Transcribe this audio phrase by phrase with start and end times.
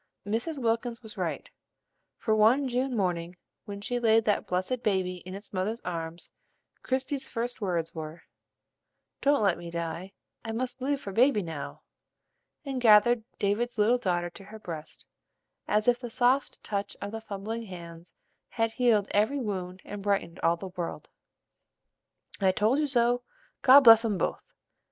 [0.25, 0.57] Mrs.
[0.57, 1.47] Wilkins was right;
[2.17, 6.31] for one June morning, when she laid "that blessed baby" in its mother's arms,
[6.81, 8.23] Christie's first words were:
[9.21, 11.83] "Don't let me die: I must live for baby now,"
[12.65, 15.05] and gathered David's little daughter to her breast,
[15.67, 18.15] as if the soft touch of the fumbling hands
[18.49, 21.09] had healed every wound and brightened all the world.
[22.39, 23.21] "I told you so;
[23.61, 24.41] God bless 'em both!"